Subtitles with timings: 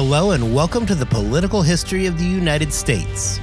[0.00, 3.40] Hello, and welcome to the Political History of the United States,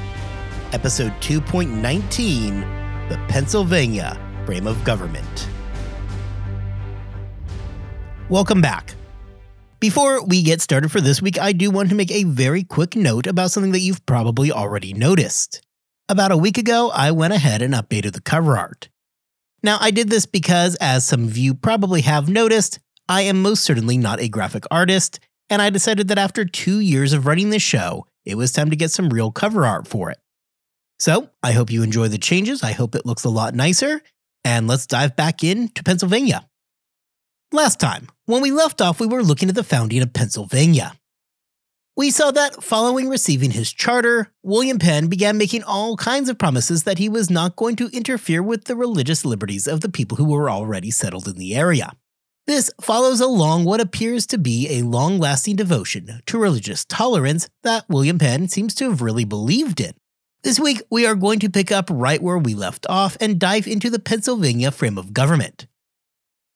[0.72, 5.50] Episode 2.19 The Pennsylvania Frame of Government.
[8.30, 8.96] Welcome back.
[9.82, 12.96] Before we get started for this week, I do want to make a very quick
[12.96, 15.62] note about something that you've probably already noticed.
[16.08, 18.88] About a week ago, I went ahead and updated the cover art.
[19.62, 22.80] Now, I did this because, as some of you probably have noticed,
[23.10, 27.14] I am most certainly not a graphic artist, and I decided that after two years
[27.14, 30.18] of running this show, it was time to get some real cover art for it.
[30.98, 32.64] So, I hope you enjoy the changes.
[32.64, 34.02] I hope it looks a lot nicer,
[34.44, 36.48] and let's dive back into Pennsylvania.
[37.52, 40.94] Last time, when we left off, we were looking at the founding of Pennsylvania.
[41.98, 46.84] We saw that following receiving his charter, William Penn began making all kinds of promises
[46.84, 50.26] that he was not going to interfere with the religious liberties of the people who
[50.26, 51.94] were already settled in the area.
[52.48, 57.90] This follows along what appears to be a long lasting devotion to religious tolerance that
[57.90, 59.94] William Penn seems to have really believed in.
[60.44, 63.66] This week, we are going to pick up right where we left off and dive
[63.66, 65.66] into the Pennsylvania frame of government.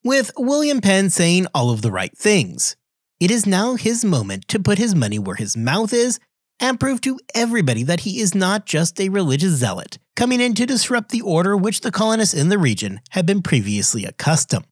[0.04, 2.76] With William Penn saying all of the right things,
[3.20, 6.20] it is now his moment to put his money where his mouth is
[6.60, 10.68] and prove to everybody that he is not just a religious zealot coming in to
[10.68, 14.66] disrupt the order which the colonists in the region had been previously accustomed.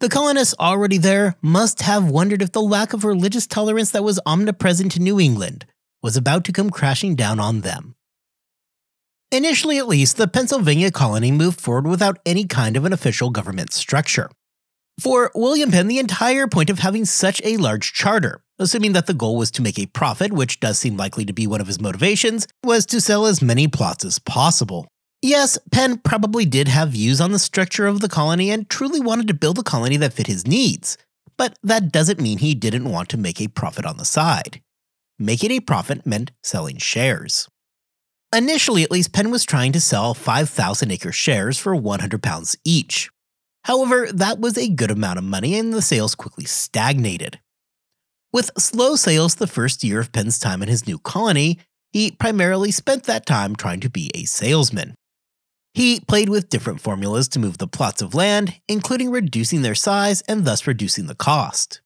[0.00, 4.20] The colonists already there must have wondered if the lack of religious tolerance that was
[4.24, 5.66] omnipresent in New England
[6.04, 7.96] was about to come crashing down on them.
[9.32, 13.72] Initially, at least, the Pennsylvania colony moved forward without any kind of an official government
[13.72, 14.30] structure.
[15.00, 19.14] For William Penn, the entire point of having such a large charter, assuming that the
[19.14, 21.80] goal was to make a profit, which does seem likely to be one of his
[21.80, 24.86] motivations, was to sell as many plots as possible.
[25.20, 29.26] Yes, Penn probably did have views on the structure of the colony and truly wanted
[29.28, 30.96] to build a colony that fit his needs,
[31.36, 34.62] but that doesn't mean he didn't want to make a profit on the side.
[35.18, 37.48] Making a profit meant selling shares.
[38.32, 43.10] Initially, at least, Penn was trying to sell 5,000 acre shares for 100 pounds each.
[43.64, 47.40] However, that was a good amount of money and the sales quickly stagnated.
[48.32, 51.58] With slow sales the first year of Penn's time in his new colony,
[51.90, 54.94] he primarily spent that time trying to be a salesman.
[55.78, 60.22] He played with different formulas to move the plots of land, including reducing their size
[60.22, 61.82] and thus reducing the cost.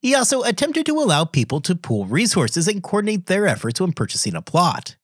[0.00, 4.34] He also attempted to allow people to pool resources and coordinate their efforts when purchasing
[4.34, 4.96] a plot.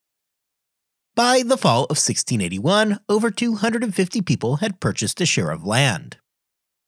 [1.14, 6.16] By the fall of 1681, over 250 people had purchased a share of land.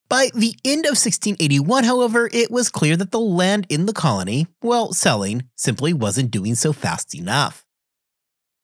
[0.08, 4.46] By the end of 1681, however, it was clear that the land in the colony,
[4.62, 7.66] well, selling, simply wasn't doing so fast enough.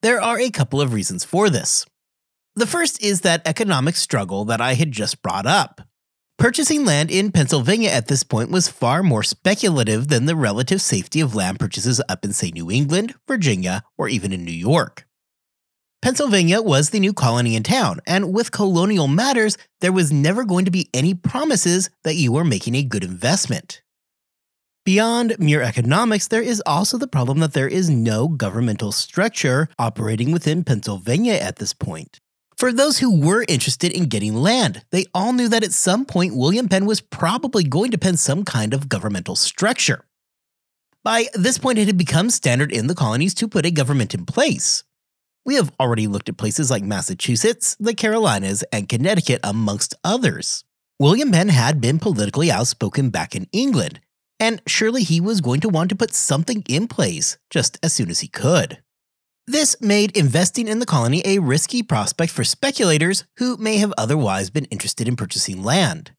[0.00, 1.84] There are a couple of reasons for this.
[2.54, 5.80] The first is that economic struggle that I had just brought up.
[6.38, 11.20] Purchasing land in Pennsylvania at this point was far more speculative than the relative safety
[11.20, 15.06] of land purchases up in, say, New England, Virginia, or even in New York.
[16.02, 20.64] Pennsylvania was the new colony in town, and with colonial matters, there was never going
[20.64, 23.82] to be any promises that you were making a good investment.
[24.84, 30.32] Beyond mere economics, there is also the problem that there is no governmental structure operating
[30.32, 32.18] within Pennsylvania at this point.
[32.62, 36.36] For those who were interested in getting land, they all knew that at some point
[36.36, 40.04] William Penn was probably going to pen some kind of governmental structure.
[41.02, 44.26] By this point, it had become standard in the colonies to put a government in
[44.26, 44.84] place.
[45.44, 50.62] We have already looked at places like Massachusetts, the Carolinas, and Connecticut, amongst others.
[51.00, 53.98] William Penn had been politically outspoken back in England,
[54.38, 58.08] and surely he was going to want to put something in place just as soon
[58.08, 58.80] as he could.
[59.46, 64.50] This made investing in the colony a risky prospect for speculators who may have otherwise
[64.50, 66.12] been interested in purchasing land.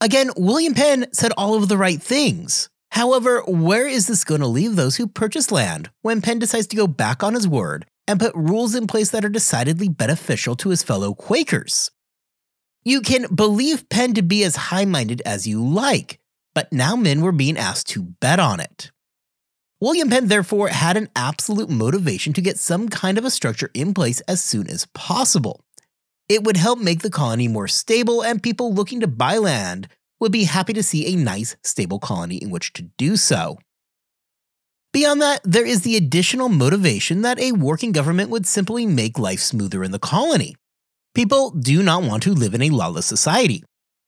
[0.00, 2.68] Again, William Penn said all of the right things.
[2.90, 6.76] However, where is this going to leave those who purchase land when Penn decides to
[6.76, 10.70] go back on his word and put rules in place that are decidedly beneficial to
[10.70, 11.92] his fellow Quakers.
[12.82, 16.18] You can believe Penn to be as high minded as you like,
[16.56, 18.90] but now men were being asked to bet on it.
[19.84, 23.92] William Penn, therefore, had an absolute motivation to get some kind of a structure in
[23.92, 25.60] place as soon as possible.
[26.26, 29.88] It would help make the colony more stable, and people looking to buy land
[30.20, 33.58] would be happy to see a nice, stable colony in which to do so.
[34.94, 39.40] Beyond that, there is the additional motivation that a working government would simply make life
[39.40, 40.56] smoother in the colony.
[41.14, 43.62] People do not want to live in a lawless society.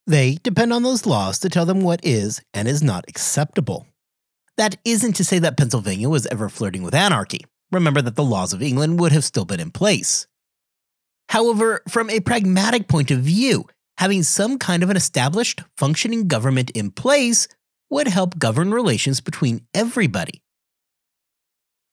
[0.06, 3.86] They depend on those laws to tell them what is and is not acceptable.
[4.56, 7.44] That isn't to say that Pennsylvania was ever flirting with anarchy.
[7.72, 10.26] Remember that the laws of England would have still been in place.
[11.28, 13.66] However, from a pragmatic point of view,
[13.98, 17.48] having some kind of an established, functioning government in place
[17.90, 20.42] would help govern relations between everybody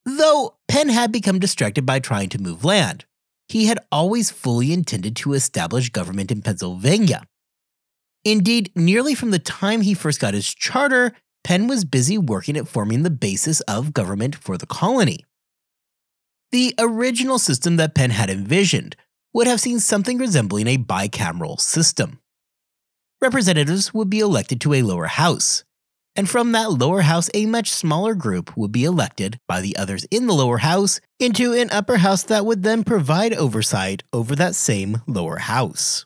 [0.06, 3.06] Though Penn had become distracted by trying to move land,
[3.48, 7.25] he had always fully intended to establish government in Pennsylvania.
[8.25, 11.13] Indeed, nearly from the time he first got his charter,
[11.44, 15.25] Penn was busy working at forming the basis of government for the colony.
[16.51, 18.95] The original system that Penn had envisioned
[19.34, 22.19] would have seen something resembling a bicameral system.
[23.22, 25.63] Representatives would be elected to a lower house,
[26.16, 30.06] and from that lower house, a much smaller group would be elected by the others
[30.06, 34.56] in the lower house into an upper house that would then provide oversight over that
[34.56, 36.06] same lower house.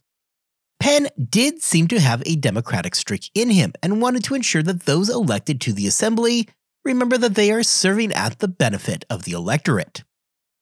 [0.80, 4.86] Penn did seem to have a democratic streak in him and wanted to ensure that
[4.86, 6.48] those elected to the assembly
[6.86, 10.04] remember that they are serving at the benefit of the electorate.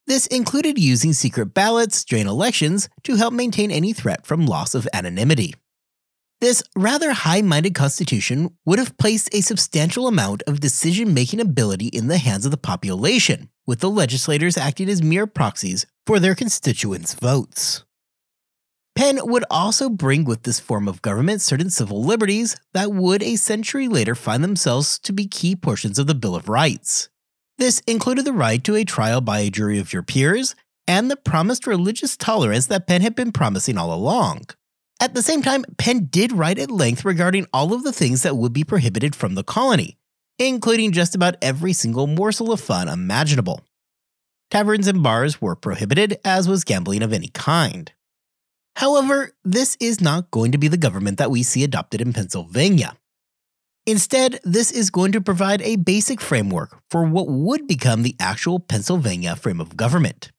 [0.08, 4.88] This included using secret ballots during elections to help maintain any threat from loss of
[4.94, 5.56] anonymity.
[6.42, 11.88] This rather high minded constitution would have placed a substantial amount of decision making ability
[11.88, 16.36] in the hands of the population, with the legislators acting as mere proxies for their
[16.36, 17.84] constituents' votes.
[18.96, 23.36] Penn would also bring with this form of government certain civil liberties that would a
[23.36, 27.10] century later find themselves to be key portions of the Bill of Rights.
[27.58, 30.56] This included the right to a trial by a jury of your peers
[30.88, 34.46] and the promised religious tolerance that Penn had been promising all along.
[35.02, 38.38] At the same time, Penn did write at length regarding all of the things that
[38.38, 39.98] would be prohibited from the colony,
[40.40, 43.62] including just about every single morsel of fun imaginable.
[44.52, 47.92] Taverns and bars were prohibited, as was gambling of any kind.
[48.76, 52.94] However, this is not going to be the government that we see adopted in Pennsylvania.
[53.86, 58.60] Instead, this is going to provide a basic framework for what would become the actual
[58.60, 60.32] Pennsylvania frame of government.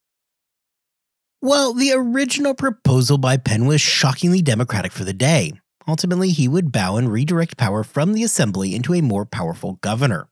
[1.41, 5.53] Well, the original proposal by Penn was shockingly democratic for the day.
[5.87, 10.29] Ultimately, he would bow and redirect power from the assembly into a more powerful governor.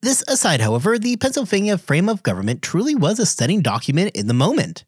[0.00, 4.34] This aside, however, the Pennsylvania frame of government truly was a stunning document in the
[4.34, 4.84] moment.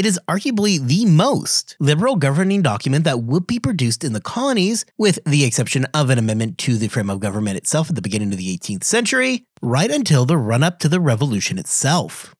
[0.00, 4.86] It is arguably the most liberal governing document that would be produced in the colonies,
[4.96, 8.32] with the exception of an amendment to the frame of government itself at the beginning
[8.32, 12.34] of the 18th century, right until the run up to the Revolution itself.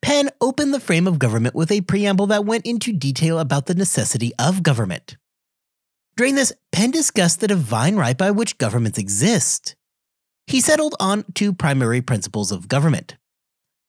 [0.00, 3.74] Penn opened the frame of government with a preamble that went into detail about the
[3.74, 5.16] necessity of government.
[6.16, 9.74] During this, Penn discussed the divine right by which governments exist.
[10.46, 13.16] He settled on two primary principles of government.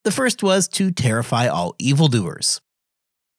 [0.05, 2.61] The first was to terrify all evildoers.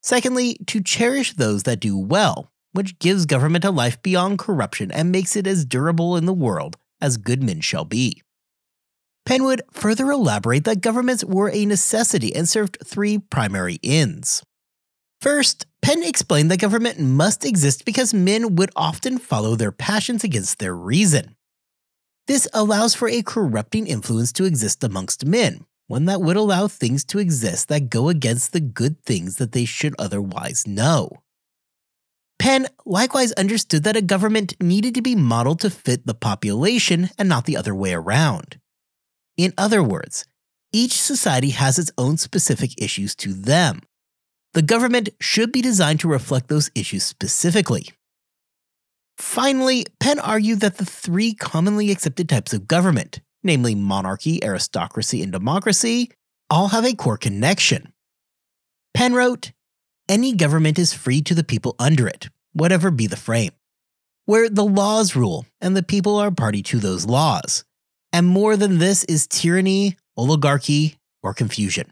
[0.02, 5.12] Secondly, to cherish those that do well, which gives government a life beyond corruption and
[5.12, 8.22] makes it as durable in the world as good men shall be.
[9.24, 14.42] Penn would further elaborate that governments were a necessity and served three primary ends.
[15.20, 20.58] First, Penn explained that government must exist because men would often follow their passions against
[20.58, 21.36] their reason.
[22.26, 27.04] This allows for a corrupting influence to exist amongst men, one that would allow things
[27.04, 31.10] to exist that go against the good things that they should otherwise know.
[32.38, 37.28] Penn likewise understood that a government needed to be modeled to fit the population and
[37.28, 38.58] not the other way around.
[39.36, 40.24] In other words,
[40.72, 43.82] each society has its own specific issues to them.
[44.54, 47.90] The government should be designed to reflect those issues specifically.
[49.18, 55.32] Finally, Penn argued that the three commonly accepted types of government, namely monarchy, aristocracy, and
[55.32, 56.10] democracy,
[56.50, 57.92] all have a core connection.
[58.94, 59.52] Penn wrote,
[60.08, 63.52] Any government is free to the people under it, whatever be the frame,
[64.26, 67.64] where the laws rule and the people are party to those laws
[68.12, 71.90] and more than this is tyranny, oligarchy, or confusion.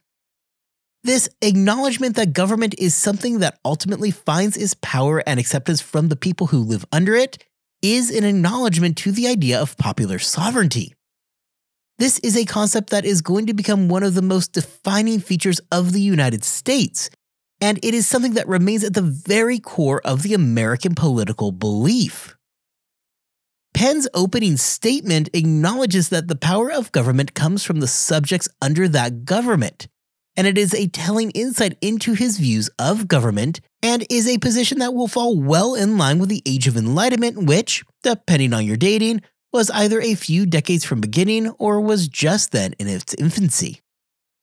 [1.03, 6.17] This acknowledgement that government is something that ultimately finds its power and acceptance from the
[6.17, 7.43] people who live under it
[7.81, 10.95] is an acknowledgement to the idea of popular sovereignty.
[12.01, 15.61] This is a concept that is going to become one of the most defining features
[15.71, 17.11] of the United States,
[17.61, 22.35] and it is something that remains at the very core of the American political belief.
[23.75, 29.27] Penn's opening statement acknowledges that the power of government comes from the subjects under that
[29.27, 29.87] government,
[30.39, 34.79] and it is a telling insight into his views of government and is a position
[34.79, 38.79] that will fall well in line with the Age of Enlightenment, which, depending on your
[38.79, 39.21] dating,
[39.53, 43.81] was either a few decades from beginning or was just then in its infancy.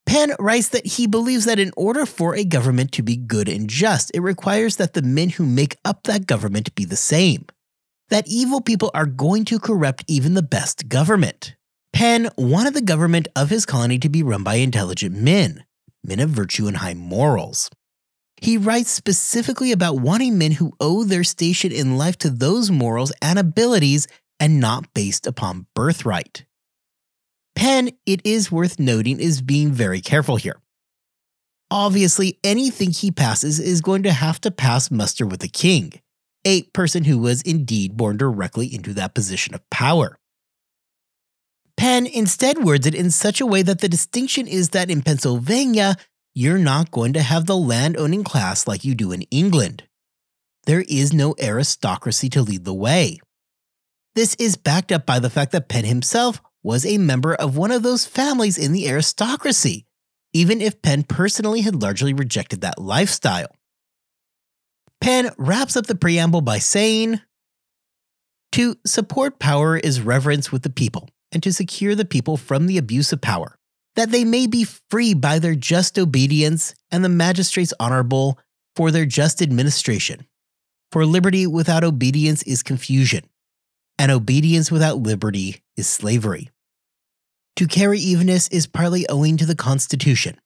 [0.06, 3.70] Penn writes that he believes that in order for a government to be good and
[3.70, 7.46] just, it requires that the men who make up that government be the same
[8.10, 11.56] that evil people are going to corrupt even the best government.
[11.94, 15.66] Penn wanted the government of his colony to be run by intelligent men,
[16.04, 17.70] men of virtue and high morals.
[18.40, 23.12] He writes specifically about wanting men who owe their station in life to those morals
[23.22, 24.08] and abilities
[24.40, 26.46] and not based upon birthright.
[27.56, 30.62] Penn, it is worth noting, is being very careful here.
[31.72, 35.94] Obviously, anything he passes is going to have to pass muster with the king,
[36.46, 40.18] a person who was indeed born directly into that position of power.
[41.76, 45.96] Penn instead words it in such a way that the distinction is that in Pennsylvania,
[46.34, 49.84] you're not going to have the land owning class like you do in England.
[50.66, 53.20] There is no aristocracy to lead the way.
[54.18, 57.70] This is backed up by the fact that Penn himself was a member of one
[57.70, 59.86] of those families in the aristocracy,
[60.34, 63.56] even if Penn personally had largely rejected that lifestyle.
[65.00, 67.22] Penn wraps up the preamble by saying,
[68.54, 72.80] To support power is reverence with the people, and to secure the people from the
[72.80, 73.60] abuse of power,
[73.96, 78.40] that they may be free by their just obedience, and the magistrates honorable
[78.76, 80.26] for their just administration.
[80.92, 83.30] For liberty without obedience is confusion,
[84.00, 86.50] and obedience without liberty is slavery.
[87.58, 90.40] To carry evenness is partly owing to the Constitution,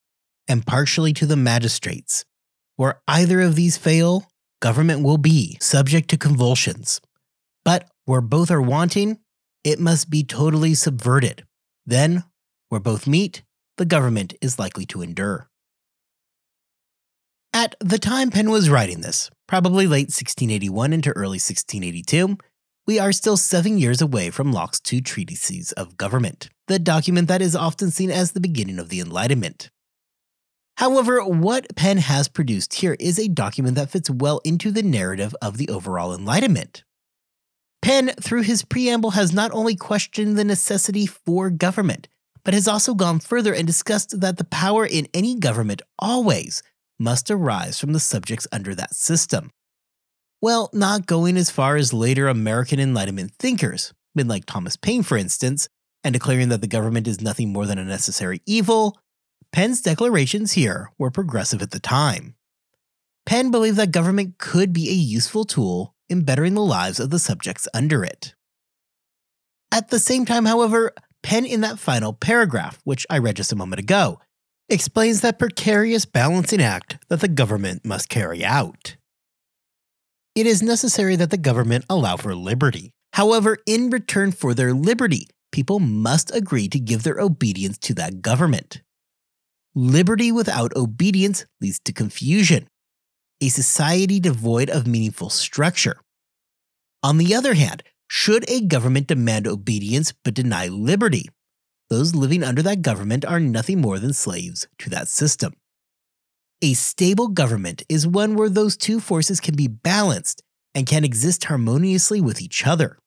[0.47, 2.25] and partially to the magistrates.
[2.77, 4.27] Where either of these fail,
[4.61, 7.01] government will be subject to convulsions.
[7.65, 9.19] But where both are wanting,
[9.63, 11.45] it must be totally subverted.
[11.85, 12.23] Then,
[12.69, 13.43] where both meet,
[13.77, 15.49] the government is likely to endure.
[17.53, 22.37] At the time Penn was writing this, probably late 1681 into early 1682,
[22.87, 27.41] we are still seven years away from Locke's two treatises of government, the document that
[27.41, 29.69] is often seen as the beginning of the Enlightenment.
[30.77, 35.35] However, what Penn has produced here is a document that fits well into the narrative
[35.41, 36.83] of the overall Enlightenment.
[37.81, 42.07] Penn, through his preamble, has not only questioned the necessity for government,
[42.43, 46.63] but has also gone further and discussed that the power in any government always
[46.99, 49.51] must arise from the subjects under that system.
[50.41, 55.15] Well, not going as far as later American Enlightenment thinkers, men like Thomas Paine, for
[55.15, 55.69] instance,
[56.03, 58.97] and declaring that the government is nothing more than a necessary evil,
[59.51, 62.33] Penn's declarations here were progressive at the time.
[63.25, 67.19] Penn believed that government could be a useful tool in bettering the lives of the
[67.19, 68.33] subjects under it.
[69.71, 73.55] At the same time, however, Penn in that final paragraph, which I read just a
[73.55, 74.19] moment ago,
[74.69, 78.95] explains that precarious balancing act that the government must carry out.
[80.33, 82.91] It is necessary that the government allow for liberty.
[83.13, 88.21] However, in return for their liberty, people must agree to give their obedience to that
[88.21, 88.81] government.
[89.75, 92.67] Liberty without obedience leads to confusion,
[93.41, 95.99] a society devoid of meaningful structure.
[97.03, 101.29] On the other hand, should a government demand obedience but deny liberty,
[101.89, 105.53] those living under that government are nothing more than slaves to that system.
[106.63, 110.43] A stable government is one where those two forces can be balanced
[110.75, 112.99] and can exist harmoniously with each other.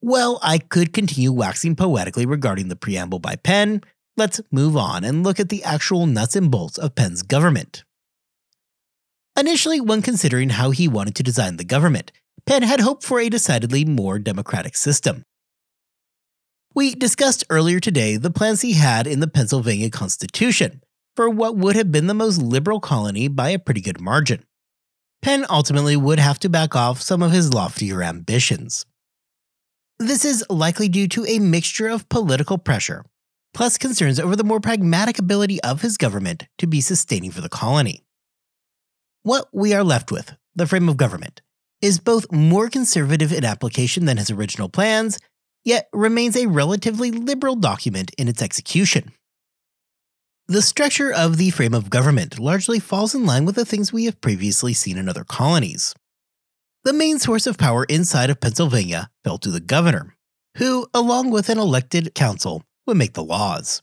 [0.00, 3.82] Well, I could continue waxing poetically regarding the preamble by Penn.
[4.16, 7.84] Let's move on and look at the actual nuts and bolts of Penn's government.
[9.38, 12.10] Initially, when considering how he wanted to design the government,
[12.46, 15.22] Penn had hoped for a decidedly more democratic system.
[16.74, 20.82] We discussed earlier today the plans he had in the Pennsylvania Constitution
[21.16, 24.44] for what would have been the most liberal colony by a pretty good margin.
[25.20, 28.84] Penn ultimately would have to back off some of his loftier ambitions.
[29.98, 33.04] This is likely due to a mixture of political pressure,
[33.54, 37.48] plus concerns over the more pragmatic ability of his government to be sustaining for the
[37.48, 38.02] colony.
[39.22, 41.40] What we are left with, the frame of government,
[41.80, 45.18] is both more conservative in application than his original plans,
[45.64, 49.12] yet remains a relatively liberal document in its execution.
[50.48, 54.06] The structure of the frame of government largely falls in line with the things we
[54.06, 55.94] have previously seen in other colonies.
[56.84, 60.16] The main source of power inside of Pennsylvania fell to the governor,
[60.58, 63.82] who, along with an elected council, would make the laws.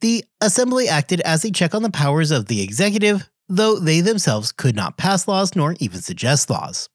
[0.00, 4.52] The assembly acted as a check on the powers of the executive, though they themselves
[4.52, 6.88] could not pass laws nor even suggest laws.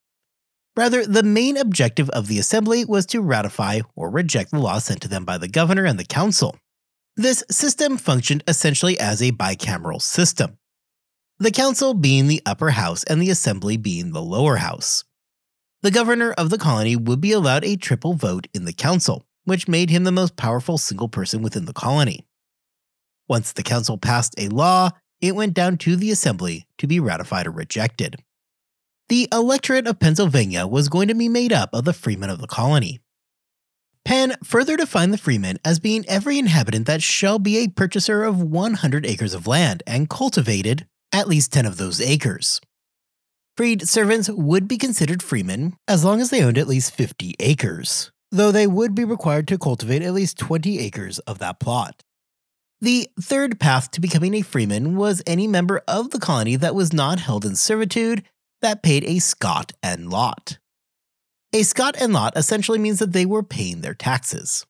[0.75, 5.01] Rather, the main objective of the assembly was to ratify or reject the laws sent
[5.01, 6.55] to them by the governor and the council.
[7.17, 10.57] This system functioned essentially as a bicameral system,
[11.39, 15.03] the council being the upper house and the assembly being the lower house.
[15.81, 19.67] The governor of the colony would be allowed a triple vote in the council, which
[19.67, 22.27] made him the most powerful single person within the colony.
[23.27, 27.47] Once the council passed a law, it went down to the Assembly to be ratified
[27.47, 28.17] or rejected.
[29.09, 32.47] The electorate of Pennsylvania was going to be made up of the freemen of the
[32.47, 32.99] colony.
[34.03, 38.41] Penn further defined the freeman as being every inhabitant that shall be a purchaser of
[38.41, 42.59] 100 acres of land and cultivated at least 10 of those acres.
[43.55, 48.11] Freed servants would be considered freemen as long as they owned at least 50 acres.
[48.33, 52.01] though they would be required to cultivate at least 20 acres of that plot.
[52.79, 56.93] The third path to becoming a freeman was any member of the colony that was
[56.93, 58.23] not held in servitude
[58.61, 60.59] that paid a scot and lot.
[61.53, 64.65] A scot and lot essentially means that they were paying their taxes.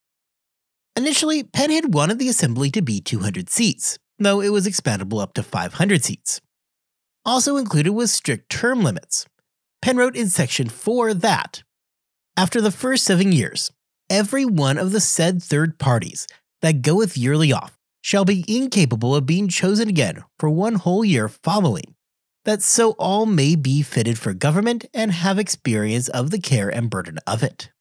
[0.95, 5.33] Initially, Penn had wanted the assembly to be 200 seats, though it was expandable up
[5.35, 6.41] to 500 seats.
[7.23, 9.27] Also included was strict term limits.
[9.83, 11.61] Penn wrote in section 4 that,
[12.35, 13.71] after the first seven years,
[14.09, 16.25] every one of the said third parties
[16.63, 21.29] that goeth yearly off shall be incapable of being chosen again for one whole year
[21.29, 21.93] following,
[22.45, 26.89] that so all may be fitted for government and have experience of the care and
[26.89, 27.71] burden of it.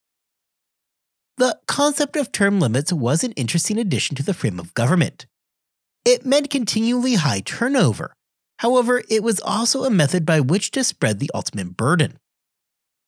[1.38, 5.26] The concept of term limits was an interesting addition to the frame of government.
[6.05, 8.14] It meant continually high turnover.
[8.59, 12.19] However, it was also a method by which to spread the ultimate burden.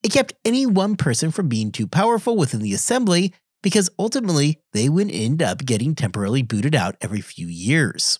[0.02, 4.88] It kept any one person from being too powerful within the assembly because ultimately they
[4.88, 8.18] would end up getting temporarily booted out every few years.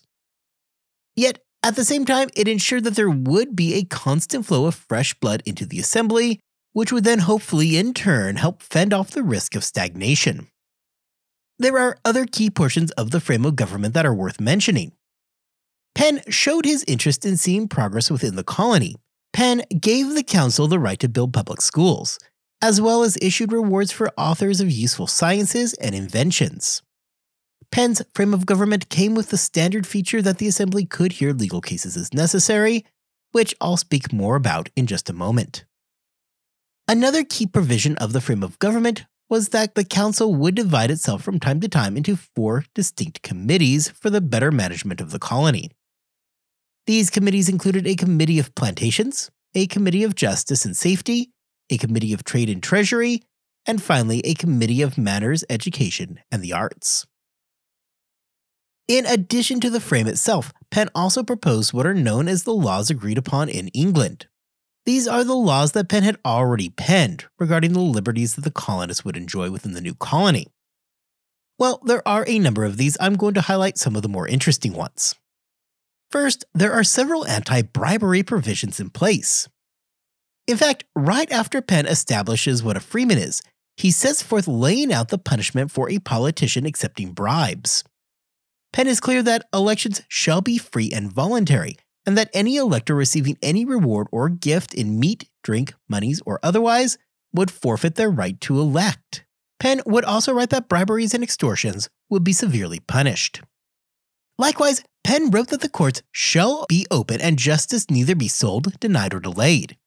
[1.15, 4.75] Yet, at the same time, it ensured that there would be a constant flow of
[4.75, 6.39] fresh blood into the assembly,
[6.73, 10.47] which would then hopefully in turn help fend off the risk of stagnation.
[11.57, 14.91] There are other key portions of the frame of government that are worth mentioning.
[15.95, 18.95] Penn showed his interest in seeing progress within the colony.
[19.31, 22.19] Penn gave the council the right to build public schools,
[22.61, 26.81] as well as issued rewards for authors of useful sciences and inventions.
[27.73, 31.59] Penn's frame of government came with the standard feature that the Assembly could hear legal
[31.59, 32.85] cases as necessary,
[33.31, 35.65] which I'll speak more about in just a moment.
[36.87, 41.23] Another key provision of the frame of government was that the council would divide itself
[41.23, 45.71] from time to time into four distinct committees for the better management of the colony.
[46.85, 51.31] These committees included a committee of plantations, a committee of justice and safety,
[51.71, 53.23] a committee of trade and treasury,
[53.65, 57.07] and finally a committee of manners, education, and the arts.
[58.93, 62.91] In addition to the frame itself, Penn also proposed what are known as the laws
[62.91, 64.27] agreed upon in England.
[64.85, 69.03] These are the laws that Penn had already penned regarding the liberties that the colonists
[69.03, 70.45] would enjoy within the new colony.
[71.57, 72.95] Well, there are a number of these.
[72.99, 75.15] I'm going to highlight some of the more interesting ones.
[76.11, 79.49] First, there are several anti bribery provisions in place.
[80.45, 83.41] In fact, right after Penn establishes what a freeman is,
[83.75, 87.83] he sets forth laying out the punishment for a politician accepting bribes.
[88.73, 93.37] Penn is clear that elections shall be free and voluntary, and that any elector receiving
[93.41, 96.97] any reward or gift in meat, drink, monies, or otherwise
[97.33, 99.25] would forfeit their right to elect.
[99.59, 103.41] Penn would also write that briberies and extortions would be severely punished.
[104.39, 109.13] Likewise, Penn wrote that the courts shall be open and justice neither be sold, denied,
[109.13, 109.77] or delayed.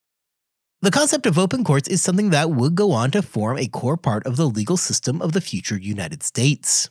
[0.81, 3.97] The concept of open courts is something that would go on to form a core
[3.97, 6.89] part of the legal system of the future United States.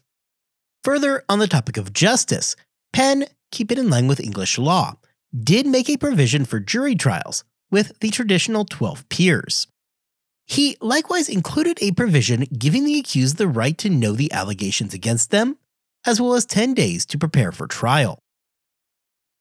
[0.87, 2.55] Further, on the topic of justice,
[2.93, 4.95] Penn, keep it in line with English law,
[5.37, 9.67] did make a provision for jury trials with the traditional 12 peers.
[10.47, 15.33] He likewise included a provision giving the accused the right to know the allegations against
[15.33, 15.59] them,
[16.07, 18.21] as well as 10 days to prepare for trial.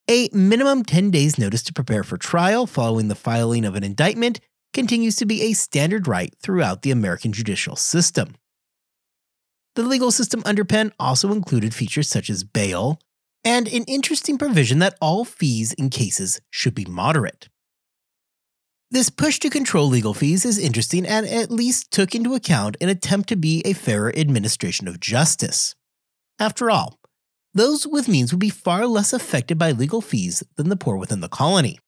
[0.10, 4.40] A minimum 10 days notice to prepare for trial following the filing of an indictment
[4.74, 8.34] continues to be a standard right throughout the American judicial system.
[9.76, 13.00] The legal system under Penn also included features such as bail
[13.44, 17.50] and an interesting provision that all fees in cases should be moderate.
[18.90, 22.88] This push to control legal fees is interesting and at least took into account an
[22.88, 25.76] attempt to be a fairer administration of justice.
[26.40, 26.98] After all,
[27.54, 31.20] those with means would be far less affected by legal fees than the poor within
[31.20, 31.80] the colony.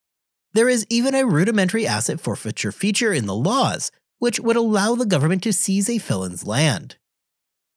[0.52, 5.06] There is even a rudimentary asset forfeiture feature in the laws, which would allow the
[5.06, 6.96] government to seize a felon's land.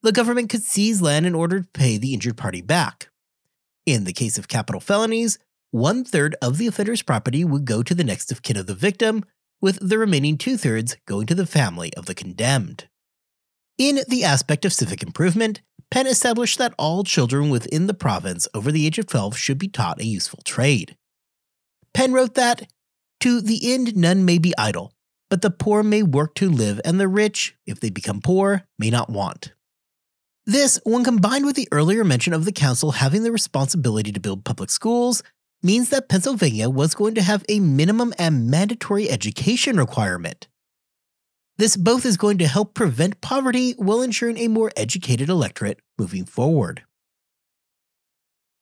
[0.03, 3.09] The government could seize land in order to pay the injured party back.
[3.85, 5.37] In the case of capital felonies,
[5.69, 8.73] one third of the offender's property would go to the next of kin of the
[8.73, 9.23] victim,
[9.61, 12.87] with the remaining two thirds going to the family of the condemned.
[13.77, 15.61] In the aspect of civic improvement,
[15.91, 19.67] Penn established that all children within the province over the age of 12 should be
[19.67, 20.97] taught a useful trade.
[21.93, 22.67] Penn wrote that,
[23.19, 24.93] To the end none may be idle,
[25.29, 28.89] but the poor may work to live, and the rich, if they become poor, may
[28.89, 29.53] not want.
[30.45, 34.43] This, when combined with the earlier mention of the council having the responsibility to build
[34.43, 35.21] public schools,
[35.61, 40.47] means that Pennsylvania was going to have a minimum and mandatory education requirement.
[41.57, 46.25] This both is going to help prevent poverty while ensuring a more educated electorate moving
[46.25, 46.81] forward.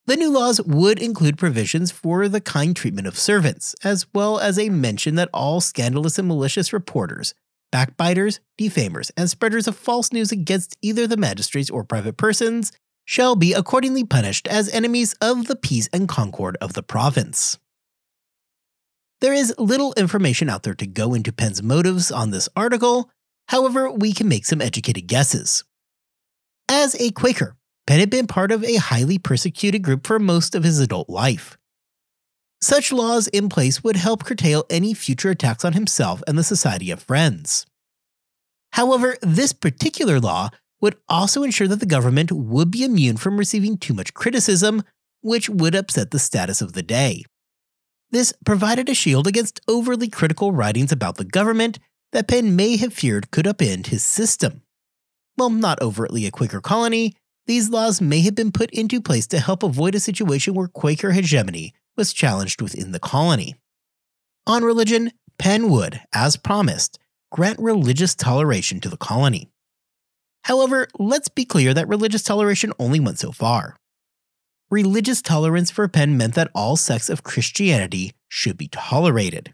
[0.05, 4.59] The new laws would include provisions for the kind treatment of servants, as well as
[4.59, 7.33] a mention that all scandalous and malicious reporters
[7.71, 12.71] backbiters, defamers, and spreaders of false news against either the magistrates or private persons
[13.05, 17.57] shall be accordingly punished as enemies of the peace and concord of the province.
[19.21, 23.09] There is little information out there to go into Penn's motives on this article,
[23.49, 25.63] however, we can make some educated guesses.
[26.69, 27.55] As a Quaker,
[27.85, 31.57] Penn had been part of a highly persecuted group for most of his adult life.
[32.61, 36.91] Such laws in place would help curtail any future attacks on himself and the Society
[36.91, 37.65] of Friends.
[38.73, 40.49] However, this particular law
[40.81, 44.83] would also ensure that the government would be immune from receiving too much criticism,
[45.21, 47.23] which would upset the status of the day.
[48.11, 51.79] This provided a shield against overly critical writings about the government
[52.11, 54.63] that Penn may have feared could upend his system.
[55.35, 59.39] While not overtly a Quaker colony, these laws may have been put into place to
[59.39, 63.55] help avoid a situation where Quaker hegemony was challenged within the colony.
[64.47, 66.97] On religion, Penn would, as promised,
[67.29, 69.49] grant religious toleration to the colony.
[70.45, 73.75] However, let's be clear that religious toleration only went so far.
[74.71, 79.53] Religious tolerance for Penn meant that all sects of Christianity should be tolerated.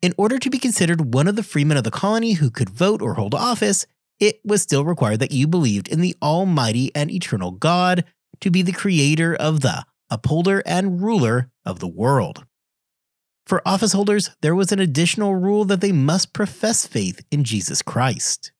[0.00, 3.02] In order to be considered one of the freemen of the colony who could vote
[3.02, 3.86] or hold office,
[4.20, 8.04] it was still required that you believed in the Almighty and Eternal God
[8.40, 12.44] to be the creator of the, upholder, and ruler of the world.
[13.46, 17.82] For office holders, there was an additional rule that they must profess faith in Jesus
[17.82, 18.52] Christ.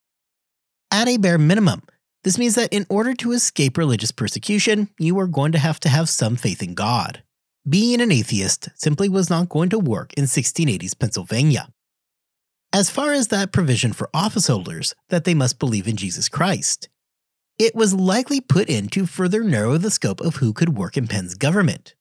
[0.91, 1.83] At a bare minimum,
[2.23, 5.89] this means that in order to escape religious persecution, you are going to have to
[5.89, 7.23] have some faith in God.
[7.67, 11.69] Being an atheist simply was not going to work in 1680s Pennsylvania.
[12.73, 16.89] As far as that provision for office holders that they must believe in Jesus Christ,
[17.61, 21.05] it was likely put in to further narrow the scope of who could work in
[21.07, 21.93] Penn's government.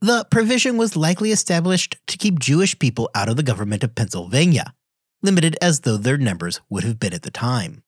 [0.00, 4.74] The provision was likely established to keep Jewish people out of the government of Pennsylvania,
[5.22, 7.84] limited as though their numbers would have been at the time.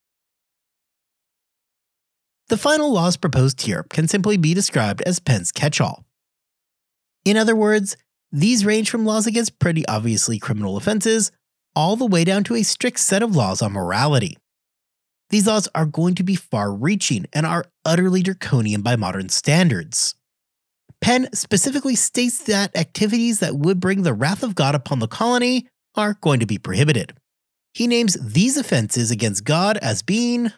[2.47, 6.05] The final laws proposed here can simply be described as Penn's catch all.
[7.25, 7.97] In other words,
[8.31, 11.33] these range from laws against pretty obviously criminal offenses
[11.75, 14.37] all the way down to a strict set of laws on morality.
[15.31, 20.15] These laws are going to be far reaching and are utterly draconian by modern standards.
[21.01, 25.69] Penn specifically states that activities that would bring the wrath of God upon the colony
[25.95, 27.15] are going to be prohibited.
[27.75, 30.53] He names these offenses against God as being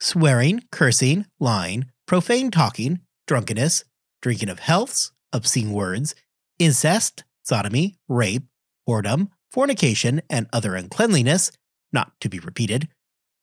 [0.00, 3.84] swearing, cursing, lying, profane talking, drunkenness,
[4.22, 6.14] drinking of healths, obscene words,
[6.58, 8.44] incest, sodomy, rape,
[8.88, 11.50] whoredom, fornication, and other uncleanliness,
[11.92, 12.88] not to be repeated,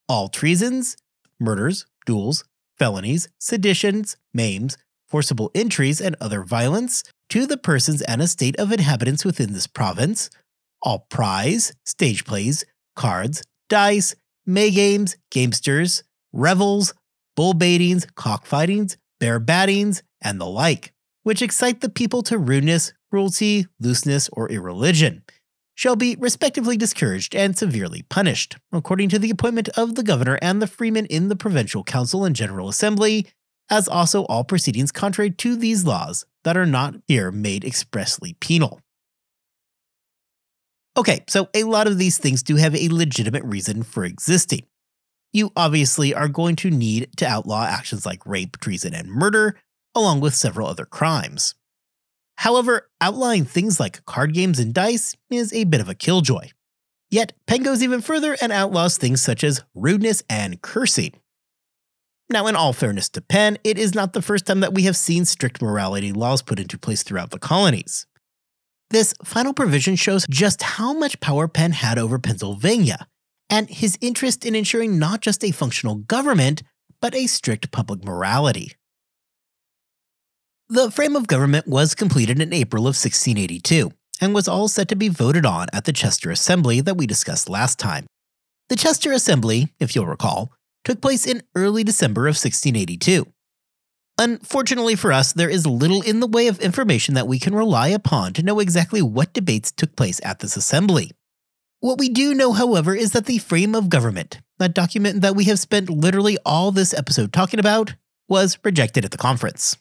[0.10, 0.98] all treasons,
[1.40, 2.44] murders, duels,
[2.78, 9.26] felonies, seditions, maims, forcible entries, and other violence to the persons and estate of inhabitants
[9.26, 10.30] within this province,
[10.82, 12.64] all prize, stage plays,
[12.96, 14.16] cards, dice,
[14.50, 16.94] May games, gamesters, revels,
[17.36, 20.94] bull baitings, cockfightings, bear baitings, and the like,
[21.24, 25.24] which excite the people to rudeness, cruelty, looseness, or irreligion,
[25.78, 30.60] shall be respectively discouraged and severely punished, according to the appointment of the governor and
[30.60, 33.28] the freemen in the provincial council and general assembly,
[33.70, 38.82] as also all proceedings contrary to these laws that are not here made expressly penal.
[40.98, 44.66] Okay, so a lot of these things do have a legitimate reason for existing.
[45.32, 49.56] You obviously are going to need to outlaw actions like rape, treason, and murder,
[49.94, 51.54] along with several other crimes.
[52.38, 56.50] However, outlawing things like card games and dice is a bit of a killjoy.
[57.10, 61.14] Yet, Penn goes even further and outlaws things such as rudeness and cursing.
[62.30, 64.98] Now, in all fairness to Penn, it is not the first time that we have
[64.98, 68.06] seen strict morality laws put into place throughout the colonies.
[68.90, 73.08] This final provision shows just how much power Penn had over Pennsylvania,
[73.50, 76.64] and his interest in ensuring not just a functional government,
[77.02, 78.74] but a strict public morality.
[80.70, 84.98] The frame of government was completed in April of 1682 and was all set to
[84.98, 88.06] be voted on at the Chester Assembly that we discussed last time.
[88.68, 90.52] The Chester Assembly, if you'll recall,
[90.84, 93.26] took place in early December of 1682.
[94.18, 97.88] Unfortunately for us, there is little in the way of information that we can rely
[97.88, 101.12] upon to know exactly what debates took place at this assembly.
[101.80, 105.46] What we do know, however, is that the frame of government, that document that we
[105.46, 107.96] have spent literally all this episode talking about,
[108.28, 109.78] was rejected at the conference.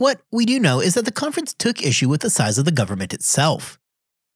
[0.00, 2.72] What we do know is that the conference took issue with the size of the
[2.72, 3.78] government itself.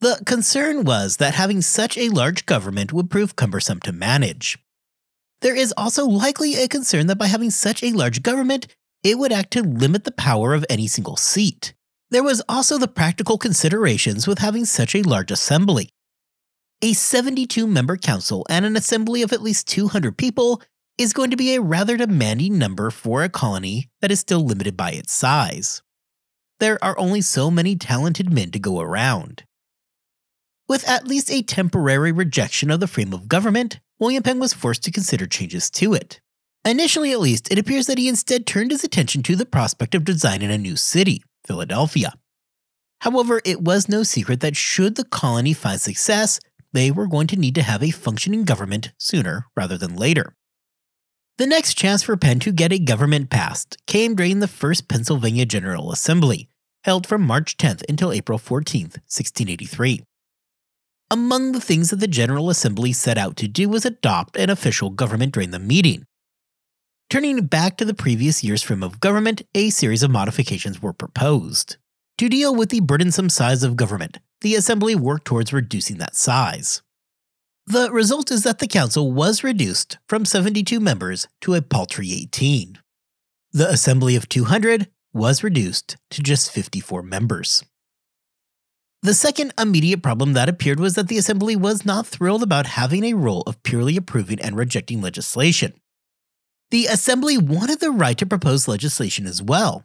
[0.03, 4.59] The concern was that having such a large government would prove cumbersome to manage.
[5.40, 8.66] There is also likely a concern that by having such a large government,
[9.03, 11.72] it would act to limit the power of any single seat.
[12.11, 15.88] There was also the practical considerations with having such a large assembly.
[16.83, 20.61] a 72 member council and an assembly of at least 200 people
[20.96, 24.76] is going to be a rather demanding number for a colony that is still limited
[24.76, 25.83] by its size.
[26.61, 29.44] There are only so many talented men to go around.
[30.68, 34.85] With at least a temporary rejection of the frame of government, William Penn was forced
[34.85, 36.20] to consider changes to it.
[36.64, 40.04] Initially, at least, it appears that he instead turned his attention to the prospect of
[40.04, 42.14] designing a new city, Philadelphia.
[43.00, 46.40] However, it was no secret that should the colony find success,
[46.72, 50.35] they were going to need to have a functioning government sooner rather than later.
[51.37, 55.44] The next chance for Penn to get a government passed came during the First Pennsylvania
[55.44, 56.49] General Assembly,
[56.85, 60.05] held from March 10th until April 14th, 1683.
[61.11, 64.90] Among the things that the General Assembly set out to do was adopt an official
[64.90, 66.07] government during the meeting,
[67.11, 71.77] Turning back to the previous year's frame of government, a series of modifications were proposed.
[72.18, 76.83] To deal with the burdensome size of government, the Assembly worked towards reducing that size.
[77.66, 82.79] The result is that the Council was reduced from 72 members to a paltry 18.
[83.53, 87.64] The Assembly of 200 was reduced to just 54 members.
[89.03, 93.05] The second immediate problem that appeared was that the Assembly was not thrilled about having
[93.05, 95.72] a role of purely approving and rejecting legislation.
[96.70, 99.85] The Assembly wanted the right to propose legislation as well.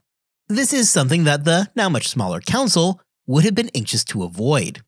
[0.49, 4.81] This is something that the now much smaller Council would have been anxious to avoid.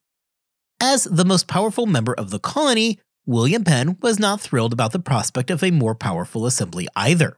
[0.84, 5.00] As the most powerful member of the colony, William Penn was not thrilled about the
[5.00, 7.38] prospect of a more powerful assembly either.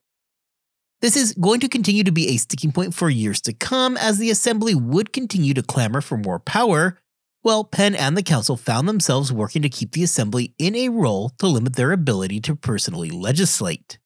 [1.02, 4.18] This is going to continue to be a sticking point for years to come as
[4.18, 6.98] the assembly would continue to clamor for more power,
[7.42, 11.28] while Penn and the council found themselves working to keep the assembly in a role
[11.40, 14.00] to limit their ability to personally legislate.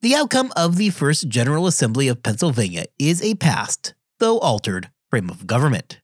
[0.00, 5.28] The outcome of the First General Assembly of Pennsylvania is a passed, though altered, frame
[5.28, 6.00] of government.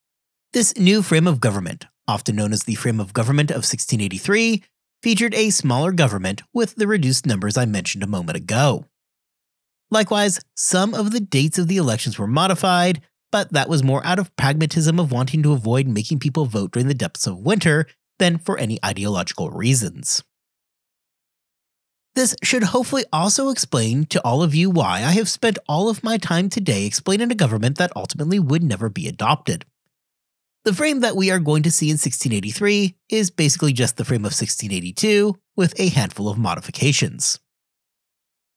[0.54, 4.62] This new frame of government, often known as the Frame of Government of 1683,
[5.02, 8.84] featured a smaller government with the reduced numbers I mentioned a moment ago.
[9.90, 13.00] Likewise, some of the dates of the elections were modified,
[13.32, 16.86] but that was more out of pragmatism of wanting to avoid making people vote during
[16.86, 17.88] the depths of winter
[18.20, 20.22] than for any ideological reasons.
[22.14, 26.04] This should hopefully also explain to all of you why I have spent all of
[26.04, 29.64] my time today explaining a government that ultimately would never be adopted.
[30.64, 34.22] The frame that we are going to see in 1683 is basically just the frame
[34.22, 37.38] of 1682 with a handful of modifications.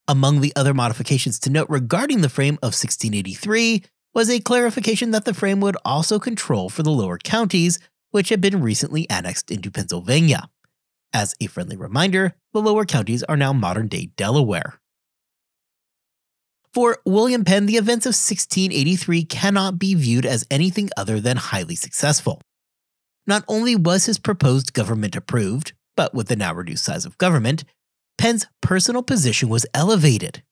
[0.07, 5.25] Among the other modifications to note regarding the frame of 1683 was a clarification that
[5.25, 7.77] the frame would also control for the lower counties,
[8.11, 10.47] which had been recently annexed into Pennsylvania.
[11.11, 14.79] As a friendly reminder, the lower counties are now modern day Delaware.
[16.73, 21.75] For William Penn, the events of 1683 cannot be viewed as anything other than highly
[21.75, 22.41] successful.
[23.25, 27.63] Not only was his proposed government approved, but with the now reduced size of government,
[28.17, 30.43] Penn's personal position was elevated.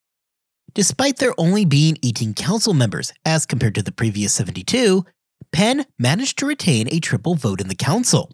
[0.73, 5.05] Despite there only being 18 council members as compared to the previous 72,
[5.51, 8.31] Penn managed to retain a triple vote in the council.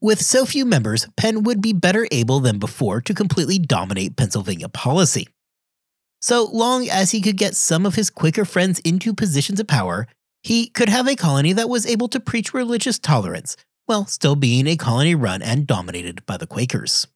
[0.00, 4.68] With so few members, Penn would be better able than before to completely dominate Pennsylvania
[4.68, 5.28] policy.
[6.24, 10.06] So long as he could get some of his Quaker friends into positions of power,
[10.42, 14.66] he could have a colony that was able to preach religious tolerance while still being
[14.66, 17.06] a colony run and dominated by the Quakers.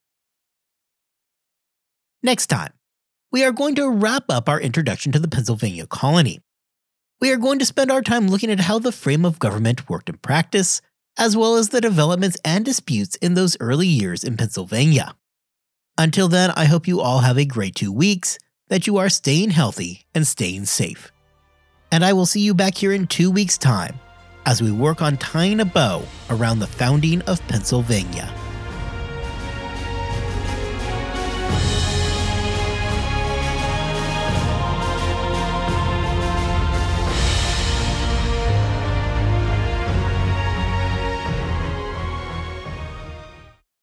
[2.22, 2.74] Next time,
[3.32, 6.40] we are going to wrap up our introduction to the Pennsylvania colony.
[7.18, 10.10] We are going to spend our time looking at how the frame of government worked
[10.10, 10.82] in practice,
[11.16, 15.16] as well as the developments and disputes in those early years in Pennsylvania.
[15.96, 18.38] Until then, I hope you all have a great two weeks,
[18.68, 21.12] that you are staying healthy and staying safe.
[21.90, 23.98] And I will see you back here in two weeks' time
[24.46, 28.33] as we work on tying a bow around the founding of Pennsylvania.